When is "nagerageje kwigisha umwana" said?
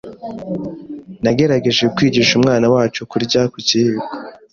1.23-2.65